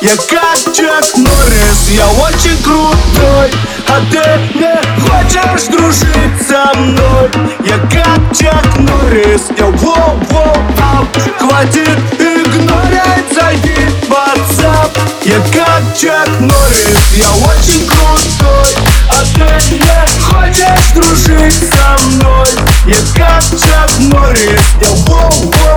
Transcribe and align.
Чак 0.00 1.04
Норрис, 1.14 1.90
я 1.90 2.06
очень 2.08 2.56
крутой 2.62 3.50
А 3.86 4.00
ты 4.10 4.58
не 4.58 4.74
хочешь 5.02 5.66
дружить 5.66 6.48
со 6.48 6.72
мной? 6.74 7.28
Я 7.66 7.76
как 7.76 8.34
Чак 8.34 8.78
Норрис, 8.78 9.42
я 9.58 9.66
воу-воу 9.66 10.56
ап 10.80 11.06
Хватит 11.38 11.98
игнорить, 12.18 13.34
зайди 13.34 13.76
в 14.06 14.10
WhatsApp. 14.10 14.98
Я 15.24 15.36
как 15.52 15.82
Чак 15.94 16.28
Норрис, 16.40 17.16
я 17.16 17.28
очень 17.50 17.86
крутой 17.86 18.74
А 19.10 19.22
ты 19.34 19.74
не 19.74 20.22
хочешь 20.22 20.92
дружить 20.94 21.70
со 21.74 22.02
мной? 22.06 22.46
Я 22.86 22.96
как 23.14 23.42
Чак 23.42 23.90
Норрис, 23.98 24.62
я 24.80 24.88
воу-воу 25.04 25.69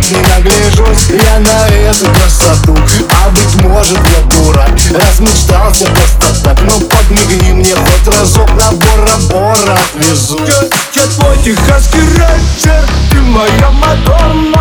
Никак 0.00 0.12
не 0.12 0.50
нагляжусь 0.50 1.08
я 1.10 1.38
на 1.40 1.68
эту 1.68 2.06
красоту. 2.06 2.74
А 3.10 3.28
быть 3.30 3.62
может 3.62 3.98
я 3.98 4.22
дурак, 4.30 4.70
размечтался 4.70 5.84
просто 5.86 6.42
так. 6.42 6.62
Но 6.62 6.80
подмигни 6.80 7.52
мне 7.52 7.74
хоть 7.74 8.14
разок 8.14 8.48
на 8.50 8.72
Бора-Бора 8.72 9.78
отвезу 9.94 10.38
Я, 10.46 11.02
я 11.02 11.08
твой 11.08 11.36
техасский 11.38 12.00
рейнджер 12.00 12.84
Ты 13.10 13.20
моя 13.20 13.70
Мадонна 13.70 14.59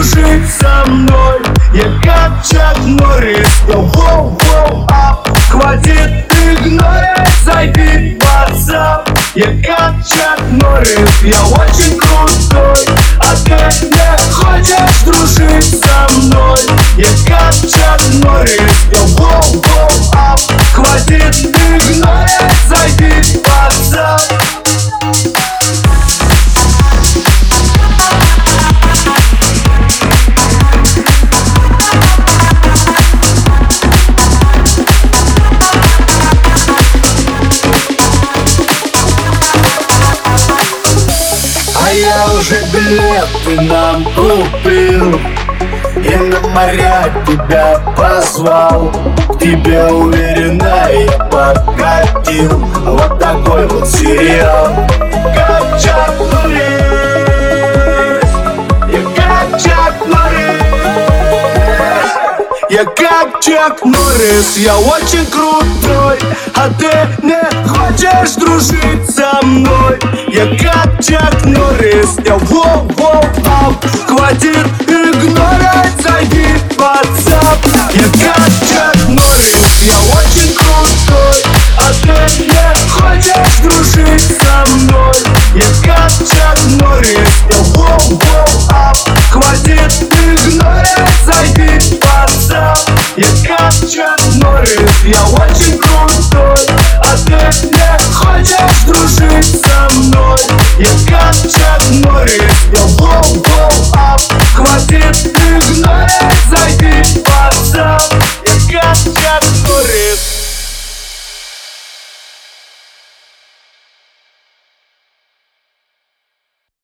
дружить 0.00 0.50
со 0.58 0.90
мной. 0.90 1.40
Я 1.74 1.84
как 2.02 2.42
Чак 2.46 2.78
Норрис 2.78 3.48
Я 3.68 3.76
воу-воу 3.76 4.86
ап. 4.88 5.28
Хватит 5.50 6.32
игнорить, 6.42 7.28
зайди 7.44 8.18
в 8.18 8.22
WhatsApp 8.22 9.06
Я 9.34 9.46
как 9.62 9.94
Чак 10.08 10.40
Норрис 10.50 11.22
Я 11.22 11.42
очень 11.44 11.98
крутой. 11.98 12.86
А 13.18 13.34
ты 13.44 13.86
не 13.86 14.32
хочешь 14.32 15.02
дружить 15.04 15.80
со 15.84 16.18
мной? 16.18 16.58
Я 16.96 17.08
как 17.28 17.54
Чак 17.54 18.00
Норрис 18.22 18.86
Я 18.90 19.02
воу-воу 19.16 19.88
ап 20.14 20.49
А 41.90 41.92
я 41.92 42.24
уже 42.38 42.54
билеты 42.72 43.60
нам 43.62 44.04
купил. 44.14 45.20
И 45.96 46.16
на 46.16 46.40
моря 46.50 47.12
тебя 47.26 47.80
позвал. 47.96 48.92
Тебе 49.40 49.86
уверенно 49.86 50.86
я 50.92 51.18
покатил 51.24 52.64
Вот 52.84 53.18
такой 53.18 53.66
вот 53.66 53.88
сериал. 53.88 54.86
Норрис. 60.06 60.70
Я 62.70 62.84
как 62.84 63.40
Чак 63.40 63.84
Норрис. 63.84 64.56
Я 64.58 64.78
очень 64.78 65.26
крутой. 65.26 66.20
А 66.54 66.68
ты 66.78 67.26
не 67.26 67.42
хочешь 67.66 68.34
дружить 68.36 69.12
мной. 69.42 69.98
Я 70.28 70.46
как 70.56 71.02
Чак 71.04 71.44
Норрис 71.44 72.16
Я 72.24 72.36
воу-воу 72.36 73.24
ап 73.46 73.84
Хватит 74.06 74.66
игнорить, 74.86 76.02
зайди 76.02 76.46
в 76.70 76.78
WhatsApp. 76.78 77.58
Я 77.94 78.04
как 78.22 78.50
Чак 78.68 79.08
Норрис 79.08 79.82
Я 79.86 79.96
очень 80.18 80.54
крутой. 80.54 81.42
А 81.78 81.92
ты 82.02 82.42
не 82.44 82.90
хочешь 82.90 83.58
дружить 83.62 84.38
со 84.38 84.74
мной? 84.74 85.14
Я 85.54 85.68
как 85.84 86.12
Чак 86.28 86.58
Норрис 86.80 87.40